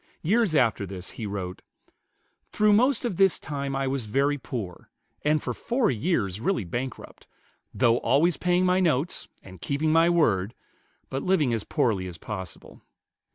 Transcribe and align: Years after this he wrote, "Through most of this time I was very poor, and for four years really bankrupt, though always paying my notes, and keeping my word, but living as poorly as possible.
Years 0.23 0.55
after 0.55 0.87
this 0.87 1.11
he 1.11 1.27
wrote, 1.27 1.61
"Through 2.51 2.73
most 2.73 3.05
of 3.05 3.17
this 3.17 3.37
time 3.37 3.75
I 3.75 3.85
was 3.85 4.07
very 4.07 4.39
poor, 4.39 4.89
and 5.23 5.43
for 5.43 5.53
four 5.53 5.91
years 5.91 6.39
really 6.41 6.63
bankrupt, 6.63 7.27
though 7.71 7.97
always 7.99 8.35
paying 8.35 8.65
my 8.65 8.79
notes, 8.79 9.27
and 9.43 9.61
keeping 9.61 9.91
my 9.91 10.09
word, 10.09 10.55
but 11.11 11.21
living 11.21 11.53
as 11.53 11.63
poorly 11.63 12.07
as 12.07 12.17
possible. 12.17 12.81